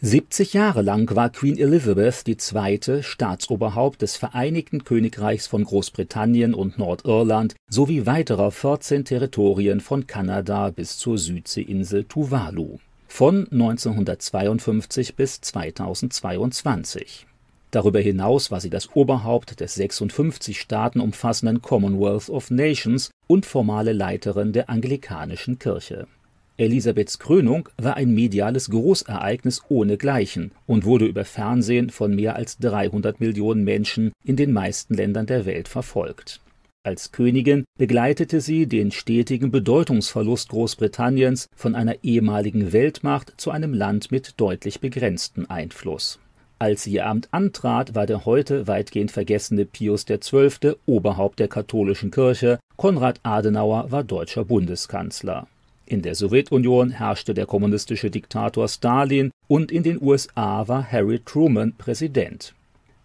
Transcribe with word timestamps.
70 0.00 0.52
Jahre 0.52 0.82
lang 0.82 1.16
war 1.16 1.28
Queen 1.28 1.58
Elizabeth 1.58 2.22
II. 2.28 3.02
Staatsoberhaupt 3.02 4.00
des 4.00 4.16
Vereinigten 4.16 4.84
Königreichs 4.84 5.48
von 5.48 5.64
Großbritannien 5.64 6.54
und 6.54 6.78
Nordirland 6.78 7.56
sowie 7.68 8.06
weiterer 8.06 8.52
14 8.52 9.04
Territorien 9.04 9.80
von 9.80 10.06
Kanada 10.06 10.70
bis 10.70 10.98
zur 10.98 11.18
Südseeinsel 11.18 12.04
Tuvalu 12.04 12.78
von 13.08 13.48
1952 13.50 15.16
bis 15.16 15.40
2022. 15.40 17.26
Darüber 17.72 17.98
hinaus 17.98 18.52
war 18.52 18.60
sie 18.60 18.70
das 18.70 18.94
Oberhaupt 18.94 19.58
des 19.58 19.74
56 19.74 20.60
Staaten 20.60 21.00
umfassenden 21.00 21.60
Commonwealth 21.60 22.30
of 22.30 22.52
Nations 22.52 23.10
und 23.26 23.46
formale 23.46 23.92
Leiterin 23.92 24.52
der 24.52 24.70
anglikanischen 24.70 25.58
Kirche 25.58 26.06
Elisabeths 26.60 27.20
Krönung 27.20 27.68
war 27.76 27.96
ein 27.96 28.12
mediales 28.12 28.68
Großereignis 28.68 29.62
ohnegleichen 29.68 30.50
und 30.66 30.84
wurde 30.84 31.06
über 31.06 31.24
Fernsehen 31.24 31.88
von 31.88 32.16
mehr 32.16 32.34
als 32.34 32.58
300 32.58 33.20
Millionen 33.20 33.62
Menschen 33.62 34.10
in 34.24 34.34
den 34.34 34.52
meisten 34.52 34.94
Ländern 34.94 35.26
der 35.26 35.46
Welt 35.46 35.68
verfolgt. 35.68 36.40
Als 36.82 37.12
Königin 37.12 37.64
begleitete 37.78 38.40
sie 38.40 38.66
den 38.66 38.90
stetigen 38.90 39.52
Bedeutungsverlust 39.52 40.48
Großbritanniens 40.48 41.46
von 41.54 41.76
einer 41.76 42.02
ehemaligen 42.02 42.72
Weltmacht 42.72 43.34
zu 43.36 43.52
einem 43.52 43.72
Land 43.72 44.10
mit 44.10 44.34
deutlich 44.40 44.80
begrenztem 44.80 45.46
Einfluss. 45.48 46.18
Als 46.58 46.82
sie 46.82 46.94
ihr 46.94 47.06
Amt 47.06 47.28
antrat, 47.30 47.94
war 47.94 48.06
der 48.06 48.24
heute 48.24 48.66
weitgehend 48.66 49.12
vergessene 49.12 49.64
Pius 49.64 50.06
XII. 50.06 50.74
Oberhaupt 50.86 51.38
der 51.38 51.46
katholischen 51.46 52.10
Kirche, 52.10 52.58
Konrad 52.76 53.20
Adenauer 53.22 53.92
war 53.92 54.02
deutscher 54.02 54.44
Bundeskanzler 54.44 55.46
in 55.88 56.02
der 56.02 56.14
Sowjetunion 56.14 56.90
herrschte 56.90 57.32
der 57.32 57.46
kommunistische 57.46 58.10
Diktator 58.10 58.68
Stalin 58.68 59.30
und 59.46 59.72
in 59.72 59.82
den 59.82 60.00
USA 60.02 60.68
war 60.68 60.92
Harry 60.92 61.20
Truman 61.24 61.74
Präsident. 61.78 62.54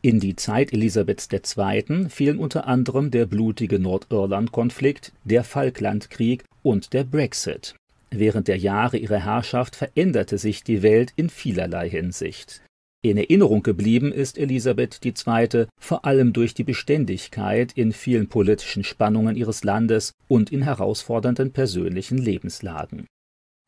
In 0.01 0.19
die 0.19 0.35
Zeit 0.35 0.73
Elisabeths 0.73 1.30
II. 1.31 2.09
fielen 2.09 2.39
unter 2.39 2.67
anderem 2.67 3.09
der 3.09 3.25
blutige 3.25 3.80
Nordirland-Konflikt, 3.80 5.13
der 5.23 5.45
Falklandkrieg 5.45 6.43
und 6.61 6.91
der 6.91 7.05
Brexit. 7.05 7.73
Während 8.11 8.49
der 8.49 8.58
Jahre 8.58 8.97
ihrer 8.97 9.23
Herrschaft 9.23 9.77
veränderte 9.77 10.38
sich 10.38 10.63
die 10.63 10.83
Welt 10.83 11.13
in 11.15 11.30
vielerlei 11.30 11.89
Hinsicht. 11.89 12.61
In 13.05 13.17
Erinnerung 13.17 13.63
geblieben 13.63 14.13
ist 14.13 14.37
Elisabeth 14.37 15.05
II. 15.05 15.65
vor 15.77 16.05
allem 16.05 16.31
durch 16.31 16.53
die 16.53 16.63
Beständigkeit 16.63 17.73
in 17.73 17.91
vielen 17.91 18.29
politischen 18.29 18.85
Spannungen 18.85 19.35
ihres 19.35 19.65
Landes 19.65 20.13
und 20.29 20.53
in 20.53 20.61
herausfordernden 20.61 21.51
persönlichen 21.51 22.17
Lebenslagen. 22.17 23.05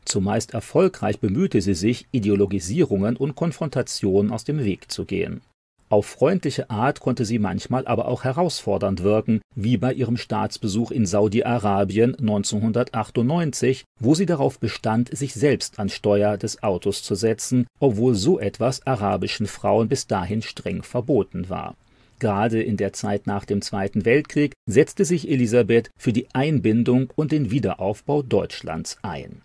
Zumeist 0.06 0.54
erfolgreich 0.54 1.20
bemühte 1.20 1.60
sie 1.60 1.74
sich, 1.74 2.08
Ideologisierungen 2.12 3.18
und 3.18 3.36
Konfrontationen 3.36 4.32
aus 4.32 4.46
dem 4.46 4.64
Weg 4.64 4.90
zu 4.90 5.04
gehen 5.04 5.42
auf 5.96 6.08
freundliche 6.08 6.70
Art 6.70 7.00
konnte 7.00 7.24
sie 7.24 7.40
manchmal 7.40 7.88
aber 7.88 8.10
auch 8.10 8.26
herausfordernd 8.26 9.02
wirken, 9.02 9.40
wie 9.56 9.78
bei 9.78 9.94
ihrem 9.94 10.18
Staatsbesuch 10.18 10.92
in 10.92 11.06
Saudi-Arabien 11.06 12.16
1998, 12.16 13.86
wo 14.02 14.14
sie 14.14 14.26
darauf 14.26 14.60
bestand, 14.60 15.16
sich 15.16 15.34
selbst 15.34 15.80
an 15.80 15.88
Steuer 15.88 16.36
des 16.36 16.62
Autos 16.64 17.02
zu 17.02 17.16
setzen, 17.16 17.66
obwohl 17.80 18.14
so 18.14 18.42
etwas 18.42 18.86
arabischen 18.86 19.48
Frauen 19.48 19.88
bis 19.88 20.06
dahin 20.06 20.42
streng 20.42 20.84
verboten 20.84 21.48
war. 21.48 21.78
Gerade 22.20 22.62
in 22.62 22.76
der 22.76 22.92
Zeit 22.92 23.26
nach 23.26 23.46
dem 23.46 23.62
Zweiten 23.62 24.04
Weltkrieg 24.04 24.52
setzte 24.66 25.06
sich 25.06 25.30
Elisabeth 25.30 25.92
für 25.98 26.12
die 26.12 26.28
Einbindung 26.34 27.10
und 27.16 27.32
den 27.32 27.52
Wiederaufbau 27.52 28.22
Deutschlands 28.22 28.98
ein 29.02 29.42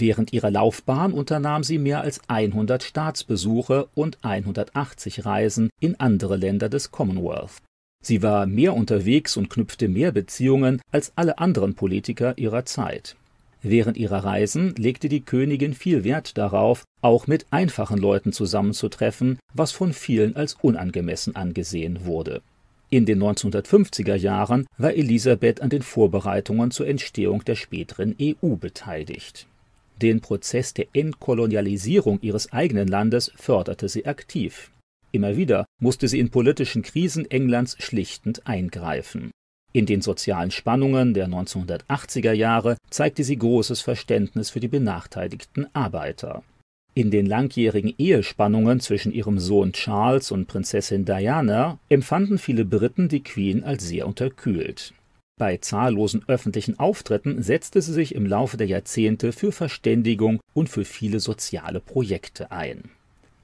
Während 0.00 0.32
ihrer 0.32 0.52
Laufbahn 0.52 1.12
unternahm 1.12 1.64
sie 1.64 1.76
mehr 1.76 2.02
als 2.02 2.20
100 2.28 2.84
Staatsbesuche 2.84 3.88
und 3.96 4.18
180 4.22 5.24
Reisen 5.24 5.70
in 5.80 5.98
andere 5.98 6.36
Länder 6.36 6.68
des 6.68 6.92
Commonwealth. 6.92 7.62
Sie 8.00 8.22
war 8.22 8.46
mehr 8.46 8.74
unterwegs 8.74 9.36
und 9.36 9.50
knüpfte 9.50 9.88
mehr 9.88 10.12
Beziehungen 10.12 10.80
als 10.92 11.10
alle 11.16 11.38
anderen 11.38 11.74
Politiker 11.74 12.38
ihrer 12.38 12.64
Zeit. 12.64 13.16
Während 13.60 13.96
ihrer 13.96 14.22
Reisen 14.22 14.72
legte 14.76 15.08
die 15.08 15.22
Königin 15.22 15.74
viel 15.74 16.04
Wert 16.04 16.38
darauf, 16.38 16.84
auch 17.02 17.26
mit 17.26 17.46
einfachen 17.50 17.98
Leuten 17.98 18.32
zusammenzutreffen, 18.32 19.40
was 19.52 19.72
von 19.72 19.92
vielen 19.92 20.36
als 20.36 20.54
unangemessen 20.62 21.34
angesehen 21.34 22.04
wurde. 22.04 22.40
In 22.88 23.04
den 23.04 23.20
1950er 23.20 24.14
Jahren 24.14 24.66
war 24.78 24.94
Elisabeth 24.94 25.60
an 25.60 25.70
den 25.70 25.82
Vorbereitungen 25.82 26.70
zur 26.70 26.86
Entstehung 26.86 27.44
der 27.44 27.56
späteren 27.56 28.14
EU 28.20 28.54
beteiligt 28.54 29.48
den 30.02 30.20
Prozess 30.20 30.74
der 30.74 30.86
Entkolonialisierung 30.92 32.20
ihres 32.20 32.52
eigenen 32.52 32.88
Landes 32.88 33.32
förderte 33.36 33.88
sie 33.88 34.06
aktiv. 34.06 34.70
Immer 35.10 35.36
wieder 35.36 35.64
musste 35.80 36.08
sie 36.08 36.18
in 36.18 36.30
politischen 36.30 36.82
Krisen 36.82 37.30
Englands 37.30 37.76
schlichtend 37.78 38.46
eingreifen. 38.46 39.30
In 39.72 39.86
den 39.86 40.00
sozialen 40.00 40.50
Spannungen 40.50 41.14
der 41.14 41.28
1980er 41.28 42.32
Jahre 42.32 42.76
zeigte 42.90 43.22
sie 43.22 43.36
großes 43.36 43.80
Verständnis 43.80 44.50
für 44.50 44.60
die 44.60 44.68
benachteiligten 44.68 45.66
Arbeiter. 45.74 46.42
In 46.94 47.10
den 47.10 47.26
langjährigen 47.26 47.94
Ehespannungen 47.96 48.80
zwischen 48.80 49.12
ihrem 49.12 49.38
Sohn 49.38 49.72
Charles 49.72 50.32
und 50.32 50.46
Prinzessin 50.46 51.04
Diana 51.04 51.78
empfanden 51.88 52.38
viele 52.38 52.64
Briten 52.64 53.08
die 53.08 53.22
Queen 53.22 53.62
als 53.62 53.86
sehr 53.86 54.06
unterkühlt. 54.06 54.94
Bei 55.38 55.56
zahllosen 55.56 56.24
öffentlichen 56.26 56.80
Auftritten 56.80 57.42
setzte 57.44 57.80
sie 57.80 57.92
sich 57.92 58.14
im 58.16 58.26
Laufe 58.26 58.56
der 58.56 58.66
Jahrzehnte 58.66 59.30
für 59.30 59.52
Verständigung 59.52 60.40
und 60.52 60.68
für 60.68 60.84
viele 60.84 61.20
soziale 61.20 61.78
Projekte 61.78 62.50
ein. 62.50 62.90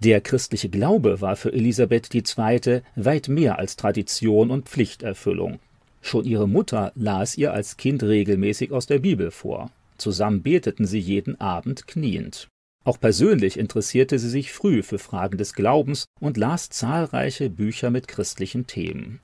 Der 0.01 0.21
christliche 0.21 0.69
Glaube 0.69 1.21
war 1.21 1.37
für 1.37 1.53
Elisabeth 1.53 2.13
II. 2.13 2.83
weit 2.97 3.29
mehr 3.29 3.61
als 3.61 3.77
Tradition 3.77 4.51
und 4.51 4.69
Pflichterfüllung. 4.69 5.61
Schon 6.03 6.25
ihre 6.25 6.49
Mutter 6.49 6.93
las 6.97 7.39
ihr 7.39 7.53
als 7.53 7.77
Kind 7.77 8.03
regelmäßig 8.03 8.73
aus 8.73 8.87
der 8.87 8.99
Bibel 8.99 9.31
vor. 9.31 9.71
Zusammen 9.97 10.43
beteten 10.43 10.87
sie 10.87 10.99
jeden 10.99 11.41
Abend 11.41 11.87
kniend. 11.87 12.49
Auch 12.85 13.01
persönlich 13.01 13.57
interessierte 13.57 14.19
sie 14.19 14.29
sich 14.29 14.53
früh 14.53 14.83
für 14.83 14.99
Fragen 14.99 15.39
des 15.39 15.55
Glaubens 15.55 16.07
und 16.21 16.37
las 16.37 16.69
zahlreiche 16.69 17.49
Bücher 17.49 17.91
mit 17.91 18.09
christlichen 18.09 18.67
Themen. 18.67 19.21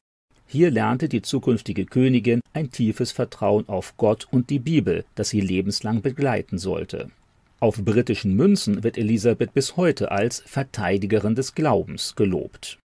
Hier 0.53 0.73
lernte 0.73 1.09
die 1.09 1.23
zukünftige 1.23 1.87
Königin 1.87 2.41
ein 2.53 2.73
tiefes 2.73 3.13
Vertrauen 3.13 3.69
auf 3.69 3.97
Gott 3.97 4.27
und 4.33 4.51
die 4.51 4.59
Bibel, 4.59 5.05
das 5.15 5.29
sie 5.29 5.41
lebenslang 5.41 6.03
begleiten 6.03 6.59
sollte. 6.59 7.13
Auf 7.61 7.77
britischen 7.77 8.35
Münzen 8.35 8.83
wird 8.83 8.99
Elisabeth 8.99 9.55
bis 9.55 9.77
heute 9.77 10.11
als 10.11 10.41
Verteidigerin 10.45 11.37
des 11.37 11.55
Glaubens 11.55 12.17
gelobt. 12.17 12.81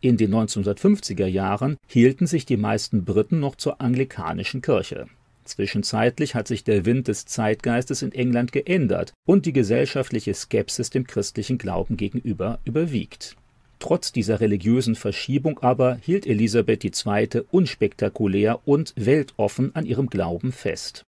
In 0.00 0.16
den 0.16 0.32
1950er 0.34 1.26
Jahren 1.26 1.76
hielten 1.86 2.26
sich 2.26 2.46
die 2.46 2.56
meisten 2.56 3.04
Briten 3.04 3.40
noch 3.40 3.56
zur 3.56 3.82
anglikanischen 3.82 4.62
Kirche. 4.62 5.06
Zwischenzeitlich 5.44 6.34
hat 6.34 6.48
sich 6.48 6.64
der 6.64 6.86
Wind 6.86 7.08
des 7.08 7.26
Zeitgeistes 7.26 8.00
in 8.00 8.12
England 8.12 8.52
geändert 8.52 9.12
und 9.26 9.44
die 9.44 9.52
gesellschaftliche 9.52 10.32
Skepsis 10.32 10.88
dem 10.88 11.06
christlichen 11.06 11.58
Glauben 11.58 11.98
gegenüber 11.98 12.58
überwiegt. 12.64 13.36
Trotz 13.82 14.12
dieser 14.12 14.40
religiösen 14.40 14.94
Verschiebung 14.94 15.58
aber 15.58 15.96
hielt 15.96 16.24
Elisabeth 16.24 16.84
II. 16.84 17.42
unspektakulär 17.50 18.60
und 18.64 18.92
weltoffen 18.94 19.74
an 19.74 19.86
ihrem 19.86 20.06
Glauben 20.06 20.52
fest. 20.52 21.02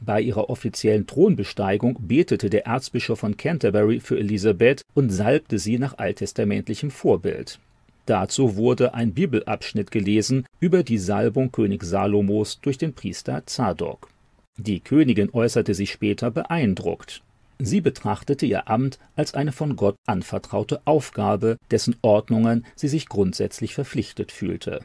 Bei 0.00 0.22
ihrer 0.22 0.48
offiziellen 0.48 1.06
Thronbesteigung 1.06 1.98
betete 2.00 2.48
der 2.48 2.64
Erzbischof 2.64 3.18
von 3.18 3.36
Canterbury 3.36 4.00
für 4.00 4.18
Elisabeth 4.18 4.80
und 4.94 5.10
salbte 5.10 5.58
sie 5.58 5.78
nach 5.78 5.98
alttestamentlichem 5.98 6.90
Vorbild. 6.90 7.58
Dazu 8.06 8.56
wurde 8.56 8.94
ein 8.94 9.12
Bibelabschnitt 9.12 9.90
gelesen 9.90 10.46
über 10.60 10.82
die 10.82 10.96
Salbung 10.96 11.52
König 11.52 11.82
Salomos 11.82 12.58
durch 12.62 12.78
den 12.78 12.94
Priester 12.94 13.42
Zadok. 13.44 14.08
Die 14.56 14.80
Königin 14.80 15.28
äußerte 15.30 15.74
sich 15.74 15.92
später 15.92 16.30
beeindruckt. 16.30 17.22
Sie 17.58 17.80
betrachtete 17.80 18.46
ihr 18.46 18.68
Amt 18.68 18.98
als 19.16 19.34
eine 19.34 19.52
von 19.52 19.76
Gott 19.76 19.96
anvertraute 20.06 20.80
Aufgabe, 20.84 21.56
dessen 21.70 21.96
Ordnungen 22.02 22.66
sie 22.74 22.88
sich 22.88 23.08
grundsätzlich 23.08 23.74
verpflichtet 23.74 24.32
fühlte. 24.32 24.80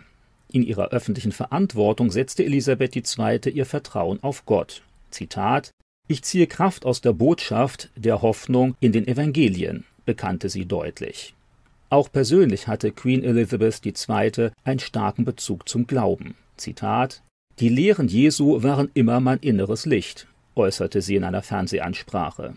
In 0.52 0.64
ihrer 0.64 0.90
öffentlichen 0.90 1.32
Verantwortung 1.32 2.12
setzte 2.12 2.44
Elisabeth 2.44 2.96
II. 2.96 3.40
ihr 3.52 3.66
Vertrauen 3.66 4.22
auf 4.24 4.46
Gott. 4.46 4.84
Zitat 5.10 5.72
Ich 6.08 6.24
ziehe 6.24 6.48
Kraft 6.48 6.86
aus 6.86 7.02
der 7.02 7.14
Botschaft 7.14 7.90
der 7.96 8.22
Hoffnung 8.22 8.76
in 8.80 8.92
den 8.92 9.08
Evangelien, 9.08 9.86
bekannte 10.06 10.50
sie 10.50 10.66
deutlich. 10.66 11.36
Auch 11.90 12.12
persönlich 12.12 12.68
hatte 12.68 12.92
Queen 12.92 13.24
Elizabeth 13.24 13.84
II. 13.84 14.52
einen 14.64 14.80
starken 14.80 15.26
Bezug 15.26 15.68
zum 15.68 15.88
Glauben. 15.88 16.36
Zitat 16.58 17.24
Die 17.60 17.70
Lehren 17.70 18.08
Jesu 18.08 18.62
waren 18.62 18.92
immer 18.94 19.20
mein 19.20 19.40
inneres 19.40 19.86
Licht 19.88 20.28
äußerte 20.60 21.02
sie 21.02 21.16
in 21.16 21.24
einer 21.24 21.42
Fernsehansprache. 21.42 22.56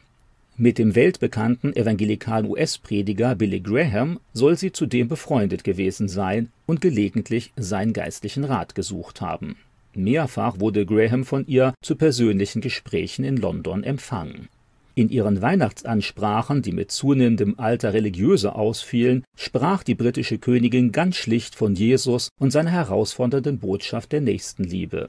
Mit 0.63 0.79
dem 0.79 0.95
weltbekannten 0.95 1.75
evangelikalen 1.75 2.49
US-Prediger 2.49 3.35
Billy 3.35 3.59
Graham 3.59 4.21
soll 4.33 4.57
sie 4.57 4.71
zudem 4.71 5.09
befreundet 5.09 5.65
gewesen 5.65 6.07
sein 6.07 6.53
und 6.67 6.81
gelegentlich 6.81 7.53
seinen 7.57 7.93
geistlichen 7.93 8.45
Rat 8.45 8.77
gesucht 8.77 9.21
haben. 9.21 9.57
Mehrfach 9.93 10.61
wurde 10.61 10.87
Graham 10.87 11.25
von 11.25 11.45
ihr 11.49 11.75
zu 11.83 11.97
persönlichen 11.97 12.61
Gesprächen 12.61 13.25
in 13.25 13.39
London 13.39 13.83
empfangen. 13.83 14.49
In 14.95 15.09
ihren 15.09 15.43
Weihnachtsansprachen, 15.43 16.63
die 16.63 16.71
mit 16.71 16.93
zunehmendem 16.93 17.59
Alter 17.59 17.93
religiöser 17.93 18.55
ausfielen, 18.55 19.25
sprach 19.37 19.83
die 19.83 19.97
britische 19.97 20.39
Königin 20.39 20.93
ganz 20.93 21.17
schlicht 21.17 21.57
von 21.57 21.75
Jesus 21.75 22.29
und 22.39 22.53
seiner 22.53 22.71
herausfordernden 22.71 23.59
Botschaft 23.59 24.13
der 24.13 24.21
Nächstenliebe. 24.21 25.09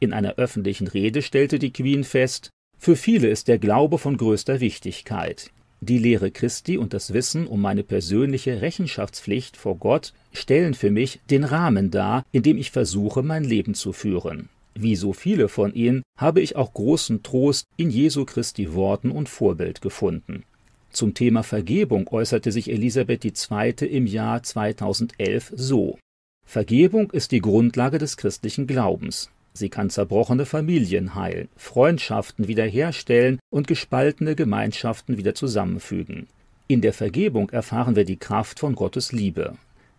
In 0.00 0.14
einer 0.14 0.36
öffentlichen 0.36 0.86
Rede 0.86 1.20
stellte 1.20 1.58
die 1.58 1.74
Queen 1.74 2.04
fest, 2.04 2.48
für 2.84 2.96
viele 2.96 3.28
ist 3.28 3.48
der 3.48 3.58
Glaube 3.58 3.96
von 3.96 4.18
größter 4.18 4.60
Wichtigkeit. 4.60 5.50
Die 5.80 5.96
Lehre 5.96 6.30
Christi 6.30 6.76
und 6.76 6.92
das 6.92 7.14
Wissen 7.14 7.46
um 7.46 7.62
meine 7.62 7.82
persönliche 7.82 8.60
Rechenschaftspflicht 8.60 9.56
vor 9.56 9.76
Gott 9.76 10.12
stellen 10.34 10.74
für 10.74 10.90
mich 10.90 11.20
den 11.30 11.44
Rahmen 11.44 11.90
dar, 11.90 12.26
in 12.30 12.42
dem 12.42 12.58
ich 12.58 12.70
versuche, 12.70 13.22
mein 13.22 13.42
Leben 13.42 13.72
zu 13.72 13.94
führen. 13.94 14.50
Wie 14.74 14.96
so 14.96 15.14
viele 15.14 15.48
von 15.48 15.72
ihnen 15.72 16.02
habe 16.18 16.42
ich 16.42 16.56
auch 16.56 16.74
großen 16.74 17.22
Trost 17.22 17.64
in 17.78 17.88
Jesu 17.88 18.26
Christi 18.26 18.74
Worten 18.74 19.10
und 19.10 19.30
Vorbild 19.30 19.80
gefunden. 19.80 20.44
Zum 20.90 21.14
Thema 21.14 21.42
Vergebung 21.42 22.06
äußerte 22.08 22.52
sich 22.52 22.70
Elisabeth 22.70 23.24
II. 23.24 23.72
im 23.86 24.06
Jahr 24.06 24.42
2011 24.42 25.54
so 25.56 25.96
Vergebung 26.44 27.10
ist 27.12 27.32
die 27.32 27.40
Grundlage 27.40 27.96
des 27.96 28.18
christlichen 28.18 28.66
Glaubens. 28.66 29.30
Sie 29.56 29.68
kann 29.68 29.88
zerbrochene 29.88 30.46
Familien 30.46 31.14
heilen, 31.14 31.48
Freundschaften 31.56 32.48
wiederherstellen 32.48 33.38
und 33.50 33.68
gespaltene 33.68 34.34
Gemeinschaften 34.34 35.16
wieder 35.16 35.34
zusammenfügen. 35.36 36.26
In 36.66 36.80
der 36.80 36.92
Vergebung 36.92 37.50
erfahren 37.50 37.94
wir 37.94 38.04
die 38.04 38.16
Kraft 38.16 38.58
von 38.58 38.74
Gottes 38.74 39.12
Liebe. 39.12 39.56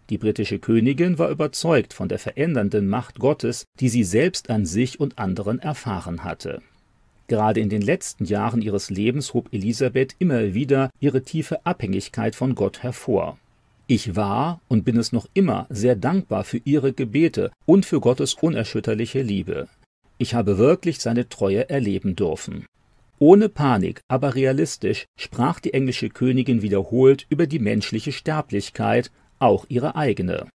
Die 0.10 0.18
britische 0.18 0.60
Königin 0.60 1.18
war 1.18 1.30
überzeugt 1.30 1.94
von 1.94 2.10
der 2.10 2.20
verändernden 2.20 2.88
Macht 2.88 3.18
Gottes, 3.18 3.66
die 3.80 3.90
sie 3.90 4.04
selbst 4.04 4.50
an 4.50 4.66
sich 4.66 5.00
und 5.00 5.18
anderen 5.18 5.60
erfahren 5.60 6.24
hatte. 6.24 6.62
Gerade 7.28 7.60
in 7.60 7.70
den 7.70 7.82
letzten 7.82 8.26
Jahren 8.26 8.62
ihres 8.62 8.90
Lebens 8.90 9.34
hob 9.34 9.52
Elisabeth 9.52 10.16
immer 10.20 10.54
wieder 10.54 10.92
ihre 11.00 11.24
tiefe 11.24 11.66
Abhängigkeit 11.66 12.36
von 12.36 12.56
Gott 12.56 12.84
hervor. 12.84 13.40
Ich 13.88 14.16
war 14.16 14.62
und 14.68 14.84
bin 14.84 14.98
es 14.98 15.12
noch 15.12 15.28
immer 15.34 15.68
sehr 15.70 15.96
dankbar 15.96 16.44
für 16.44 16.60
ihre 16.64 16.92
Gebete 16.92 17.52
und 17.66 17.86
für 17.86 18.00
Gottes 18.00 18.34
unerschütterliche 18.34 19.22
Liebe. 19.22 19.68
Ich 20.18 20.34
habe 20.34 20.58
wirklich 20.58 21.00
seine 21.00 21.30
Treue 21.30 21.70
erleben 21.70 22.16
dürfen. 22.16 22.66
Ohne 23.20 23.48
Panik, 23.48 24.02
aber 24.08 24.36
realistisch 24.36 25.06
sprach 25.18 25.60
die 25.60 25.74
englische 25.74 26.10
Königin 26.10 26.62
wiederholt 26.62 27.28
über 27.30 27.48
die 27.48 27.60
menschliche 27.60 28.12
Sterblichkeit 28.12 29.12
auch 29.40 29.66
ihre 29.70 29.96
eigene. 29.96 30.48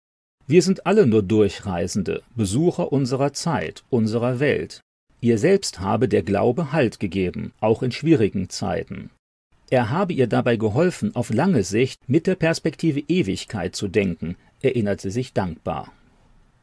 Wir 0.47 0.63
sind 0.63 0.87
alle 0.87 1.07
nur 1.07 1.23
Durchreisende, 1.23 2.23
Besucher 2.35 2.91
unserer 2.93 3.35
Zeit, 3.35 3.85
unserer 3.91 4.41
Welt. 4.41 4.81
Ihr 5.21 5.37
selbst 5.37 5.81
habe 5.81 6.09
der 6.09 6.23
Glaube 6.23 6.73
Halt 6.73 7.01
gegeben, 7.01 7.53
auch 7.61 7.83
in 7.83 7.93
schwierigen 7.93 8.49
Zeiten. 8.49 9.11
Er 9.71 9.91
habe 9.91 10.15
ihr 10.15 10.27
dabei 10.27 10.57
geholfen, 10.57 11.15
auf 11.15 11.31
lange 11.31 11.63
Sicht 11.63 12.09
mit 12.09 12.27
der 12.27 12.37
Perspektive 12.37 13.01
Ewigkeit 13.01 13.77
zu 13.77 13.89
denken, 13.89 14.37
erinnert 14.63 15.01
sie 15.01 15.11
sich 15.11 15.35
dankbar. 15.35 15.93